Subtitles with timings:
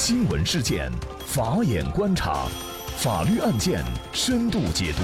[0.00, 0.88] 新闻事件，
[1.26, 2.46] 法眼观察，
[2.98, 5.02] 法律案件深度解读，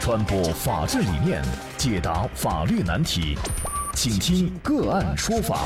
[0.00, 1.40] 传播法治理念，
[1.78, 3.38] 解答法律难题，
[3.94, 5.60] 请听个案说法。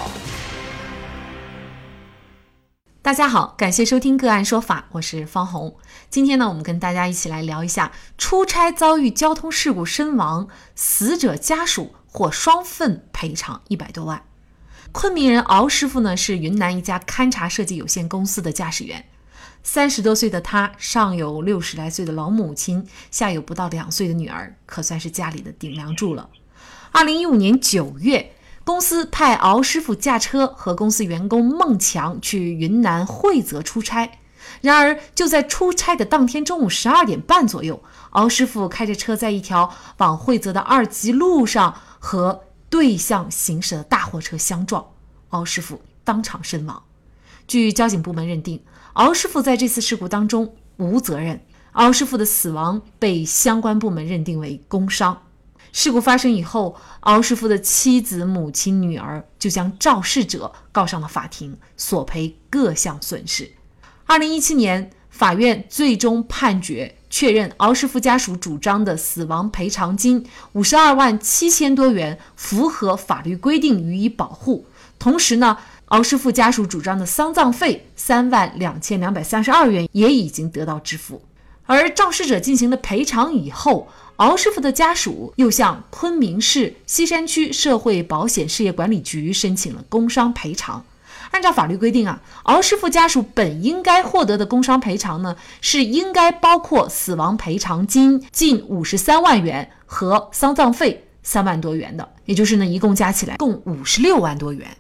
[3.01, 5.79] 大家好，感谢收听个案说法，我是方红。
[6.11, 14.23] 今天呢，我们跟大家一起来聊一下出差遭遇交通事故身亡，死者家属获双份赔偿一百多万。
[14.93, 19.05] 昆明人敖师傅呢，是云南一家勘察设计有限公司的驾驶员。
[19.63, 26.29] 三十多岁的他，上有六十来岁的老母亲，下有不到两岁的女儿，可算是家里的顶梁柱了。
[26.91, 28.33] 二零一五年九月，
[28.65, 34.11] 公司派敖师傅驾车和公司员工孟强去云南惠泽出差。
[34.61, 42.43] 然而，就在出差的当天中午十二点半左右，敖师傅开着车在一条往惠泽的二级路上和。
[42.71, 44.87] 对向行驶的大货车相撞，
[45.29, 46.83] 敖师傅当场身亡。
[47.47, 51.43] 据交警部门认定，敖师傅在这次事故当中无责任。
[51.73, 55.23] 敖师傅的死亡被相关部门认定为工伤。
[55.73, 63.53] 事故发生以后，敖师傅的妻子、母亲、女儿就将肇事者告上了法庭，索赔各项损失。
[64.07, 66.97] 二零一七年，法院最终判决。
[67.11, 74.65] 确认敖师傅家属主张的死亡赔偿金五十二万七千多元符合法律规定予以保护。
[74.99, 81.21] 同时呢，敖师傅家属主张的丧葬费三万两千两百三十二元也已经得到支付。
[81.67, 90.85] 而肇事者进行了赔偿以后，敖师傅的家属又向昆明市西山区社会保险事业管理局申请了工伤赔偿。
[91.31, 104.77] 按照法律规定啊，敖师傅家属本应该获得的工伤赔偿呢，是应该包括死亡赔偿金近五十三万元和丧葬费三万多元的，也就是呢，一共加起来共五十六万多元。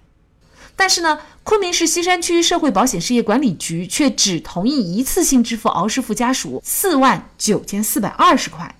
[0.74, 8.74] 但是呢，昆明市西山区社会保险事业管理局却只同意一次性支付敖师傅家属四万九千四百二十块。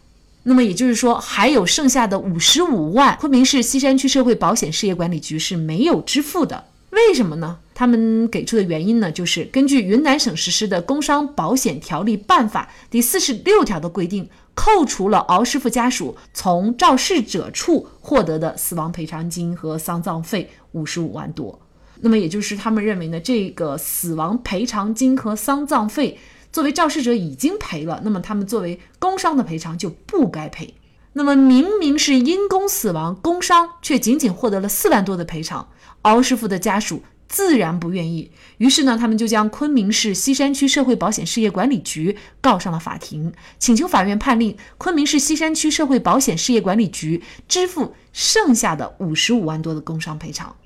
[0.45, 6.65] 那么也就是说，还有剩下的五十五万，昆明市西山区社会保险事业管理局是没有支付的。
[7.09, 7.59] 为什么呢？
[7.75, 21.59] 他们给出的原因呢，就是根据云南省实施的《工伤保险条例办法》第四十六条的规定，扣除了敖师傅家属从肇事者处获得的死亡赔偿金和丧葬费五十五万多。
[22.01, 26.19] 那么也就是他们认为呢，这个死亡赔偿金和丧葬费
[26.53, 30.75] 作为肇事者已经赔了，那么他们作为工伤的赔偿就不该赔。
[31.13, 35.69] 那么明明是因公死亡，工伤却仅仅获得了四万多的赔偿。
[36.03, 50.57] 敖师傅的家属自然不愿意，于是呢，他们就将昆明市西山区社会保险事业管理局告上了法庭，请求法院判令昆明市西山区社会保险事业管理局支付剩下的五十五万多的工伤赔偿。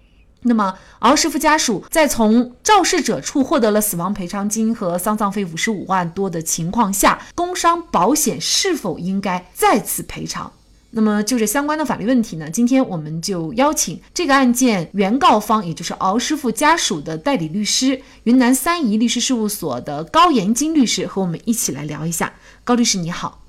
[0.46, 10.52] 那么，敖师傅家属在从肇事者处获得了死亡赔偿金和丧葬费五十五万多的情况下，工伤保险是否应该再次赔偿？
[10.90, 22.32] 那么就这相关的法律问题呢，今天我们就邀请这个案件原告方，也就是敖师傅家属的代理律师，云南三怡律师事务所的高延金律师和我们一起来聊一下。
[22.62, 23.40] 高律师你好，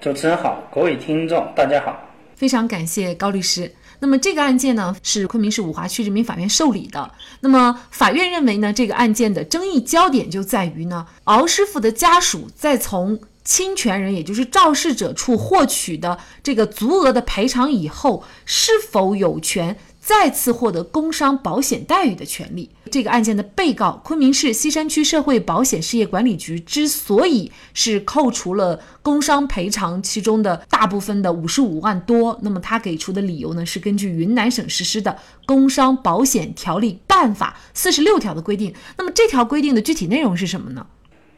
[0.00, 1.96] 主持人好，各位听众大家好，
[2.34, 3.72] 非常感谢高律师。
[4.00, 7.10] 那么这个案件呢，是昆明市五华区人民法院受理的。
[7.40, 19.76] 那么法院认为呢，这个案件的争议焦点就在于呢，敖师傅的家属在从侵权人，也就是肇事者处获取的这个足额的赔偿以后，是否有权
[20.10, 22.68] 再次获得工伤保险待遇的权利？
[22.90, 35.12] 这个案件的被告昆明市西山区社会保险事业管理局之所以是扣除了工伤赔偿其中的大部分的五十五万多，那么他给出的理由呢，是根据云南省实施的
[35.46, 38.74] 《工伤保险条例办法》四十六条的规定。
[38.98, 40.84] 那么这条规定的具体内容是什么呢？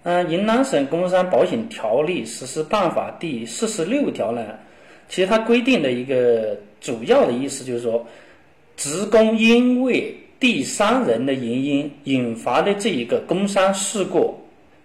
[0.04, 4.42] 嗯，云南省工伤保险条例实施办法第四十六条呢，
[5.10, 8.06] 其实它规定的一个主要的意思就是说，
[8.76, 14.34] 职工因为第三人的原因引发的这一个工伤事故，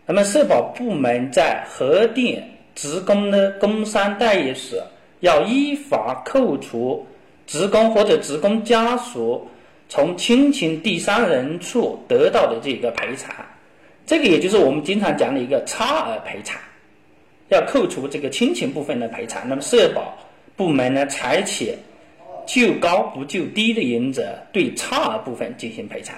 [0.06, 2.42] 那么社保部门在核定
[2.76, 4.82] 职工的工伤待遇时，
[5.22, 7.06] 要依法扣除
[7.48, 9.48] 职工或者职工家属
[9.90, 13.34] 从亲情第三人处得到的这个赔偿。
[14.06, 16.62] 这个也就是我们经常讲的一个差额赔偿，
[17.50, 19.42] 要扣除这个亲情部分的赔偿。
[19.50, 20.18] 那么社保
[20.56, 21.74] 部门呢，采取
[22.48, 24.24] 就高不就低的原则，
[24.54, 26.16] 对差额部分进行赔偿。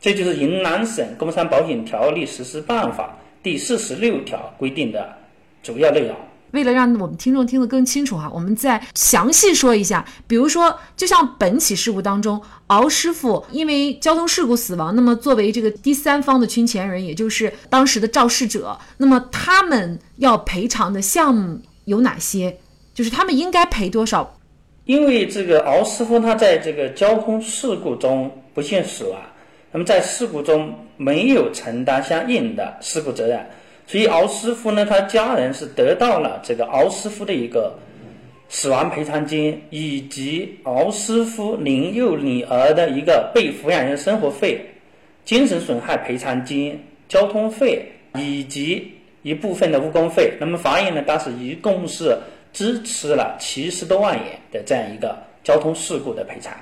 [0.00, 5.14] 这就是云南省工伤保险条例实施办法第四十六条规定的
[5.62, 6.16] 主要内容。
[6.52, 10.04] 为了让我们听众听得更清楚哈，我们再详细说一下。
[10.26, 22.58] 比如说，就像本起事故当中，敖师傅因为交通事故死亡，那么作为这个第三方的侵权人，也就是当时的肇事者，那么他们要赔偿的项目有哪些？
[22.92, 24.34] 就是他们应该赔多少？
[24.84, 29.20] 因为这个敖师傅他在这个交通事故中不幸死亡，
[29.70, 33.40] 那么在事故中没有承担相应的事故责任。
[33.86, 37.74] 所以敖师傅呢，他家人是得到了这个敖师傅的一个
[38.48, 44.60] 死亡赔偿金，以及敖师傅年幼女儿的一个被抚养人生活费、
[45.24, 47.86] 精神损害赔偿金、交通费
[48.16, 48.92] 以及
[49.22, 50.32] 一部分的误工费。
[50.40, 52.16] 那么法院呢，当时一共是
[52.52, 56.52] 支持了七十多万元的这样一个交通事故的赔偿。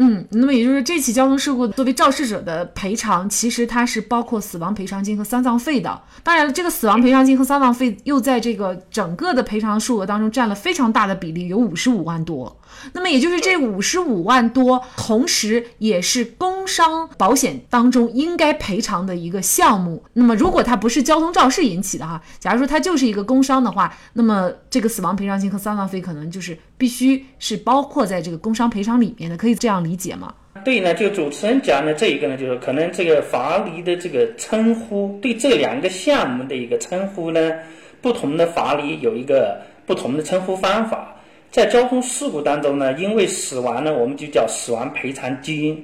[0.00, 6.00] 嗯，那么也就是这起交通事故作为肇事者的赔偿，其实它是包括死亡赔偿金和丧葬费的。
[6.22, 12.57] 当然了，这个死亡赔偿金和丧葬费又在这个整个的赔偿数额当中占了非常大的比例，有五十五万多。
[12.92, 20.02] 那么也就是这五十五万多，同时也是工伤保险当中应该赔偿的一个项目。
[20.12, 30.34] 那么如果它不是交通肇事引起的哈，假如说它就是一个工伤的话，那么这个死亡赔偿金和丧葬费可能就是必须是包括在这个工伤赔偿里面的，可以这样理解吗？
[30.64, 37.52] 对呢，就主持人讲的这一个呢，就是可能这个法律的这个称呼对这两个项目的一个称呼呢，
[38.00, 41.14] 不同的法律有一个不同的称呼方法。
[41.50, 45.74] 在交通事故当中呢，因为死亡呢，我们就叫死亡赔偿金；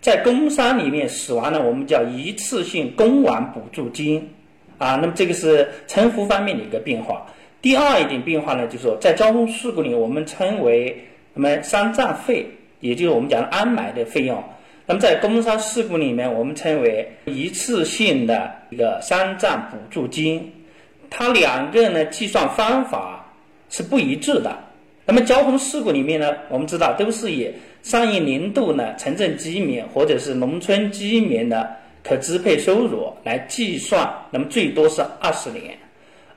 [0.00, 4.28] 在工伤里面死亡呢，我们叫一次性工亡补助金。
[4.78, 7.26] 啊，那么这个是称呼方面的一个变化。
[7.60, 12.46] 第二一点变化呢，就是说在交通事故里，我们称为什么丧葬费，
[12.80, 14.42] 也就是我们讲的安埋的费用。
[14.86, 20.50] 那么在工伤事故里面，我们称为一次性的一个丧葬补助金。
[21.10, 23.30] 它两个呢计算方法
[23.68, 24.56] 是不一致的。
[25.10, 27.52] 那么交通事故里面呢，我们知道都是以
[27.82, 31.68] 上一年度呢城镇居民或者是农村居民的
[32.04, 35.76] 可支配收入来计算，那么最多是二十年。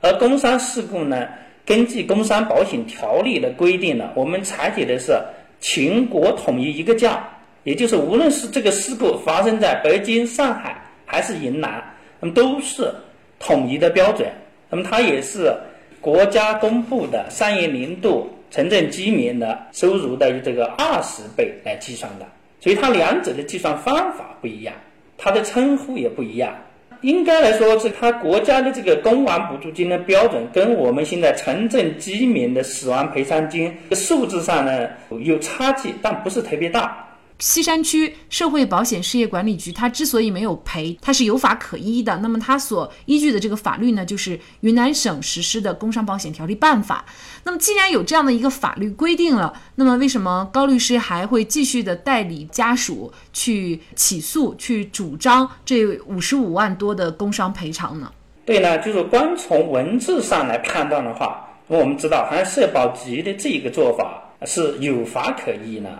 [0.00, 1.28] 而工伤事故呢，
[1.64, 5.12] 根据工伤保险条例的规定呢，我们采取的是
[5.60, 7.24] 全国统一一个价，
[7.62, 11.80] 也就是无论是这个事故发生在北京、上海还是云南，
[12.18, 12.92] 那么都是
[13.38, 14.28] 统一的标准。
[14.68, 15.54] 那么它也是
[16.00, 18.28] 国家公布的上一年度。
[18.54, 22.26] 城镇居民的收入的这个二十倍来计算的，
[22.60, 24.72] 所以它两者的计算方法不一样，
[25.18, 26.54] 它的称呼也不一样。
[27.00, 34.88] 应该来说，是它国家的这个工亡补助金的标准，跟我们现在城镇居民的死亡赔偿金数字上呢
[35.24, 37.04] 有差距，但不是特别大。
[37.40, 42.16] 西山区社会保险事业管理局，它之所以没有赔，它是有法可依的。
[42.18, 47.04] 那么它所依据的这个法律呢，就是云南省实施的《工伤保险条例办法》。
[47.42, 58.10] 那么既然有这样的一个法律规定了，那么为什么高律师还会继续的代理家属去起诉、去主张这五十五万多的工伤赔偿呢？
[58.46, 65.90] 对呢，就是光从文字上来判断的话，我们知道，好像社保局的这一个做法是有法可依呢。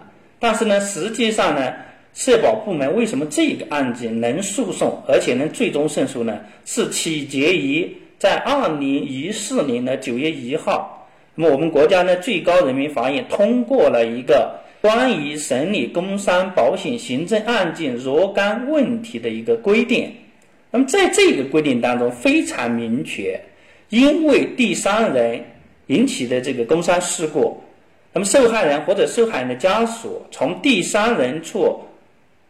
[0.45, 1.73] 但是呢，实际上呢，
[2.13, 6.39] 社保部门为什么这个案件能诉讼，而且能最终胜诉呢？
[6.67, 20.13] 是取决于在二零一四年的九月一号，那么我们国家呢最高人民法院通过了一个关于审理工伤保险行政案件若干问题的一个规定。
[20.71, 23.41] 那么在这个规定当中非常明确，
[23.89, 25.43] 因为第三人
[25.87, 27.63] 引起的这个工伤事故。
[28.15, 31.79] 那么受害人或者受害人的家属从第三人处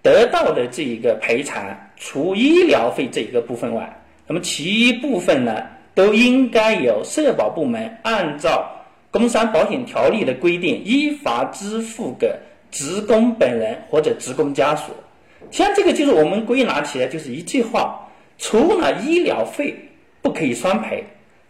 [0.03, 5.63] 得到的这一个赔偿，除医疗费这一个部分外，那么其余部分呢，
[5.95, 8.71] 都应该由社保部门按照
[9.11, 12.31] 工伤保险条例的规定依法支付给
[12.71, 14.93] 职工本人或者职工家属。
[15.51, 18.07] 像这个就是我们归纳起来就是一句话：
[18.37, 19.75] 除了医疗费
[20.21, 21.03] 不可以双赔，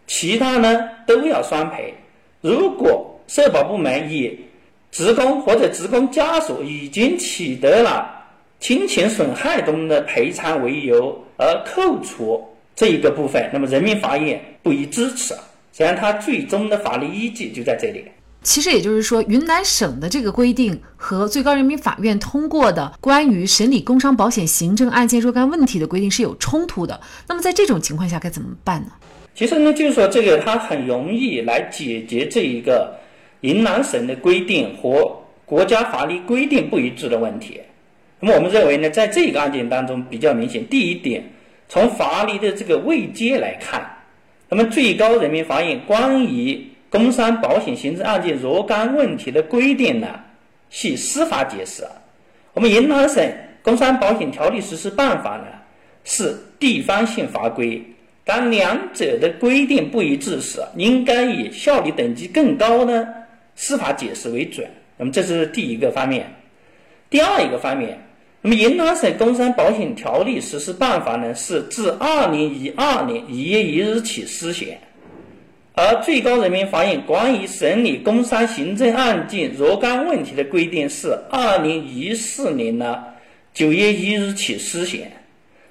[0.07, 1.93] 其他呢都要双赔。
[2.39, 4.39] 如果社保部门以
[4.91, 8.09] 职工或者职工家属已经取得了
[8.59, 12.41] 侵权损害中的赔偿为由而扣除
[12.75, 15.33] 这一个部分，那么人民法院不予支持。
[15.73, 18.05] 实际上，它最终的法律依据就在这里。
[18.43, 27.01] 其实也就是说，云南省的这个规定和最高人民法院通过的关于审理工伤保险行政案件若干问题的规定是有冲突的。
[27.27, 28.91] 那么在这种情况下该怎么办呢？
[29.33, 32.95] 其实呢，就是说这个它很容易来解决这一个。
[33.45, 37.61] 云南省的规定和国家法律规定不一致的问题，
[38.19, 40.65] 那么我们认为呢，在这个案件当中比较明显。
[40.65, 41.23] 第一点，
[41.69, 43.97] 从法律的这个位阶来看，
[44.49, 50.07] 那么最高人民法院关于工伤保险行政案件若干问题的规定呢，
[50.71, 51.83] 系司法解释。
[52.53, 55.45] 我们云南省工伤保险条例实施办法呢，
[56.03, 57.79] 是地方性法规。
[58.23, 63.07] 当两者的规定不一致时，应该以效力等级更高呢
[63.55, 64.67] 司法解释为准。
[64.97, 66.33] 那么这是第一个方面。
[67.09, 67.99] 第二一个方面，
[68.41, 74.75] 那么云南省工伤保险条例实施办法呢，是自二零一二年一月一日起施行。
[75.73, 83.13] 而最高人民法院关于审理工伤行政案件若干问题的规定是二零一四年的
[83.53, 85.05] 九月一日起施行。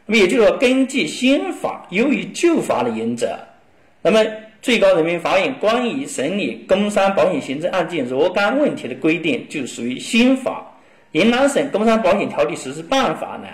[0.05, 3.39] 那么也就是说，根据新法优于旧法的原则，
[4.03, 4.23] 那么
[4.65, 10.73] 最高人民法院关于审理工伤保险行政案件若干问题的规定就属于新法，
[11.13, 13.49] 云南省工伤保险条例实施办法呢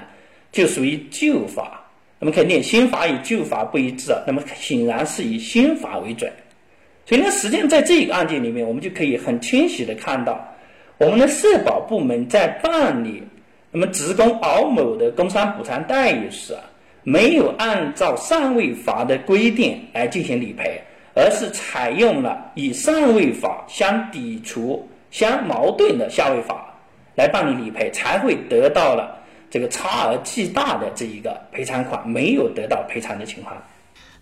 [0.52, 1.84] 就属于旧法。
[2.20, 6.32] 那么肯定新法与旧法不一致，那么显然是以新法为准。
[7.06, 10.54] 所以呢，实际上在这个案件里面，我们就可以很清晰的看到，
[10.96, 13.20] 我们的社保部门在办理
[13.72, 16.54] 那么职工敖某的工伤补偿待遇时，
[17.02, 20.80] 没有按照上位法的规定来进行理赔，
[21.14, 26.74] 而是采用了与上位法相抵触、相矛盾的下位法
[27.16, 29.16] 来办理理赔，才会得到了。
[29.52, 33.56] 这个差额巨大的这一个赔偿款没有得到赔偿的情况，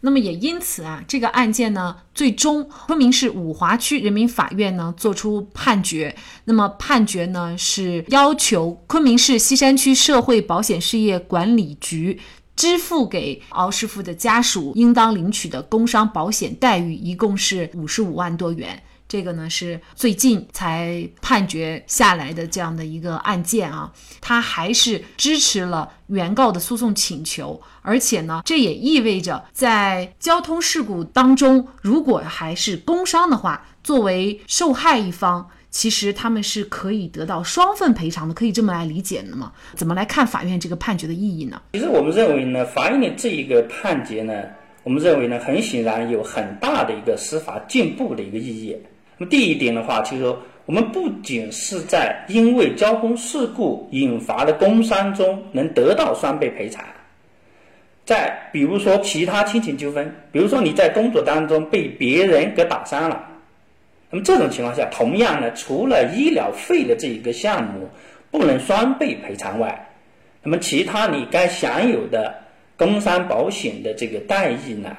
[0.01, 12.19] 那么也因此啊，这个案件呢，最终昆明市五华区人民法院呢作出判决，那么判决呢是要求昆明市西山区社会保险事业管理局
[12.59, 18.83] 支付给敖师傅的家属应当领取的工伤保险待遇，一共是五十五万多元。
[19.07, 39.53] 这个呢是最近才判决下来的这样的一个案件啊，他还是支持了原告的诉讼请求，而且呢，这也意味着在交通事故当中，如果还是工伤的话，作为受害一方，其实他们是可以得到双份赔偿的，可以这么来理解的吗？
[39.75, 41.61] 怎么来看法院这个判决的意义呢？
[41.73, 44.43] 其实我们认为呢，法院的这一个判决呢，
[44.83, 48.77] 我们认为呢，很显然有很大的一个司法进步的一个意义。
[49.19, 56.83] 那么第一点的话，就是说，我们不仅是在因为交通事故引发的工伤中能得到双倍赔偿，
[58.07, 63.23] 在比如说其他亲情纠纷，比如说你在工作当中被别人给打伤了，
[64.11, 67.89] 那么这种情况下，同样呢，除了医疗费的这一个项目
[68.31, 69.89] 不能双倍赔偿外，
[70.43, 72.35] 那么其他你该享有的
[72.77, 74.97] 工伤保险的这个待遇呢？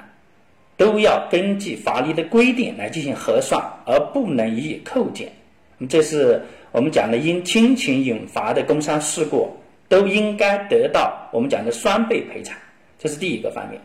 [0.77, 5.29] 都要根据法律的规定来进行核算，而不能予以扣减。
[5.77, 9.53] 那么，这是我们讲的因亲情引发的工伤事故，
[9.89, 12.55] 都应该得到我们讲的双倍赔偿。
[12.97, 13.81] 这是第一个方面。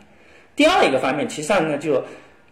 [0.55, 2.01] 第二一个方面，其实上呢，就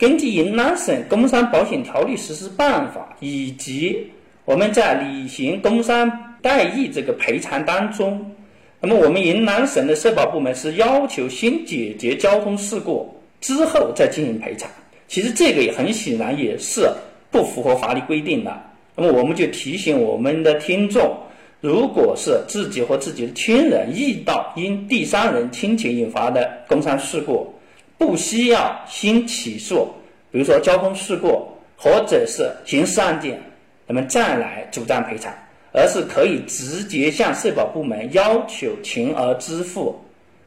[0.02, 4.10] 根据云南省工伤保险条例实施办法，以及
[4.44, 8.32] 我们在履行工伤待遇这个赔偿当中，
[8.80, 13.16] 那么我们云南省的社保部门是要求先解决交通事故。
[13.40, 14.68] 之后再进行赔偿，
[15.06, 16.90] 其实这个也很显然也是
[17.30, 18.60] 不符合法律规定的。
[18.96, 21.16] 那么我们就提醒我们的听众，
[21.60, 27.54] 如果是自己或自己的亲人遇到因第三人侵权引发的工伤事故，
[28.02, 29.88] 不需要先起诉，
[30.32, 33.40] 比如说交通事故或者是刑事案件，
[33.86, 35.32] 那么再来主张赔偿，
[35.72, 39.96] 而是可以直接向社保部门要求全额支付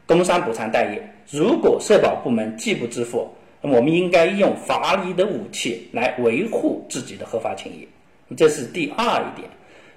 [0.06, 1.02] 工伤补偿待遇。
[1.32, 7.88] 如果社保部门拒不支付，那么我们应该用法律的武器来维护自己的合法权益。
[8.36, 9.50] 这是第二一点。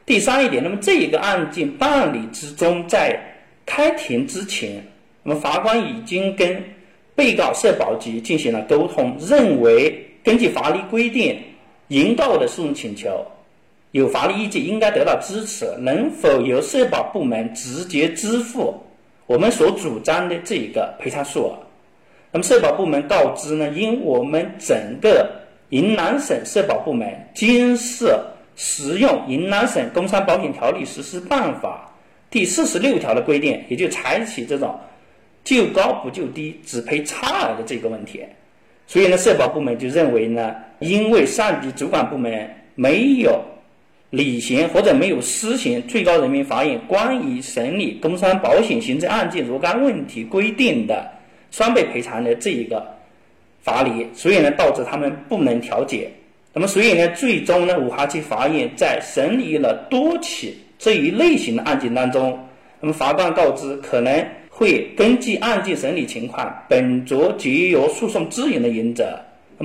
[0.07, 3.19] 第三一点，那么这一个案件办理之中，在
[3.67, 4.83] 开庭之前，
[5.23, 6.63] 那么法官已经跟
[7.19, 11.37] 被告社保局进行了沟通，认为根据法律规定，
[11.89, 13.27] 原告的诉讼请求
[13.91, 15.67] 有法律依据，应该得到支持。
[15.81, 18.73] 能否由社保部门直接支付？
[19.27, 21.59] 我们所主张的这一个赔偿数额，
[22.31, 25.29] 那么社保部门告知呢，因我们整个
[25.71, 28.17] 云南省社保部门均是
[28.55, 31.93] 使用云南省工伤保险条例实施办法
[32.31, 34.79] 第四十六条的规定，也就采取这种
[35.45, 38.23] 就高不就低，只赔差额的这个问题，
[38.87, 43.41] 所以呢，社保部门就认为呢，因为上级主管部门没有。
[44.11, 51.07] 履行或者没有施行最高人民法院关于审理工伤保险行政案件若干问题规定的
[51.51, 52.83] 双倍赔偿的这一个
[53.61, 56.11] 法理，所以呢，导致他们不能调解。
[56.55, 62.39] 那么，所以呢，最终呢，武汉区法院在审理了多起这一类型的案件当中，
[62.81, 64.27] 那么法官告知可能
[64.59, 69.17] 会根据案件审理情况，本着节约诉讼资源的原则，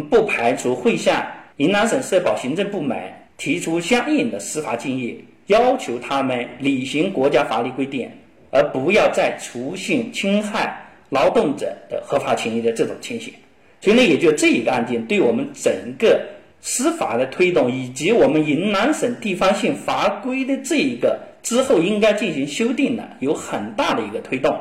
[0.07, 1.25] 不排除会向
[1.57, 2.95] 云南省社保行政部门
[3.35, 8.07] 提出相应的司法建议，要求他们履行国家法律规定，
[8.51, 13.33] 而不要再出现侵害劳动者的合法权益的这种情形。
[13.81, 16.21] 所以呢，也就这一个案件，对我们整个
[16.61, 24.55] 司法的推动，以及我们云南省地方性法规的这一个之后应该进行修订呢，有很大的一个推动。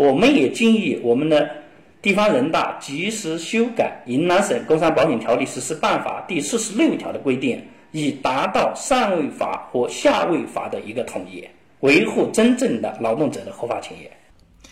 [0.00, 1.46] 我们也建议我们的。
[2.02, 11.46] 地方人大及时修改《云南省工伤保险条例实施办法》第四十六条的规定，以达到上位法和下位法的一个统一，
[11.80, 14.08] 维护真正的劳动者的合法权益。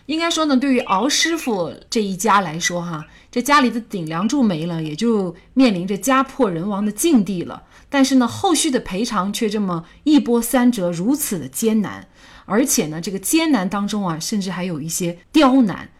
[0.06, 7.62] 应该说呢，对于敖师傅这一家来说，哈，这家里的顶梁柱没了，也就面临着家破人亡的境地了。
[7.90, 12.08] 但是呢，后续的赔偿却这么一波三折，如此的艰难，
[12.48, 15.90] 而且呢，这个艰难当中啊，甚至还有一些刁难。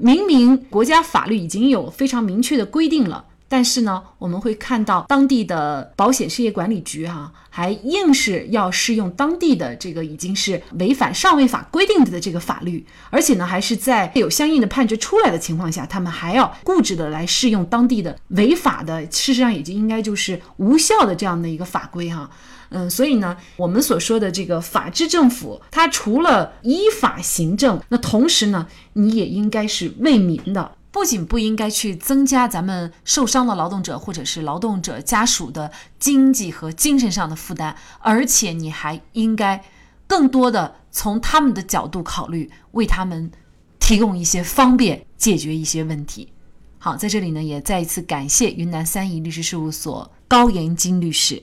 [0.00, 22.30] 明明国家法律已经有非常明确的规定了，但是呢，我们会看到当地的保险事业管理局哈，还硬是要适用当地的这个已经是违反上位法规定的这个法律，而且呢，还是在有相应的判决出来的情况下，他们还要固执的来适用当地的违法的，事实上已经应该就是无效的这样的一个法规哈。
[22.70, 39.64] 嗯，所以呢，我们所说的这个法治政府，它除了依法行政，那同时呢，你也应该是为民的，不仅不应该去增加咱们受伤的劳动者或者是劳动者家属的经济和精神上的负担，而且你还应该
[40.06, 43.30] 更多的从他们的角度考虑，为他们
[43.78, 46.32] 提供一些方便，解决一些问题。
[46.78, 51.42] 好，在这里呢，也再一次感谢云南三怡律师事务所高延金律师。